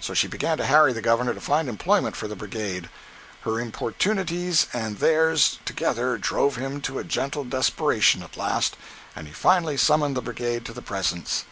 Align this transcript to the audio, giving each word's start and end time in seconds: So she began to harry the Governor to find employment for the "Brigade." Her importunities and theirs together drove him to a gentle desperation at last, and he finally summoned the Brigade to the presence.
So 0.00 0.14
she 0.14 0.26
began 0.26 0.56
to 0.56 0.64
harry 0.64 0.94
the 0.94 1.02
Governor 1.02 1.34
to 1.34 1.40
find 1.42 1.68
employment 1.68 2.16
for 2.16 2.26
the 2.26 2.34
"Brigade." 2.34 2.88
Her 3.42 3.60
importunities 3.60 4.68
and 4.72 4.96
theirs 5.00 5.58
together 5.66 6.16
drove 6.16 6.56
him 6.56 6.80
to 6.80 6.98
a 6.98 7.04
gentle 7.04 7.44
desperation 7.44 8.22
at 8.22 8.38
last, 8.38 8.78
and 9.14 9.26
he 9.26 9.34
finally 9.34 9.76
summoned 9.76 10.16
the 10.16 10.22
Brigade 10.22 10.64
to 10.64 10.72
the 10.72 10.80
presence. 10.80 11.44